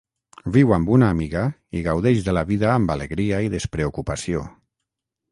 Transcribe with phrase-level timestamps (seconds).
[0.53, 1.41] Viu amb una amiga
[1.79, 4.41] i gaudeix de la vida amb alegria i despreocupació.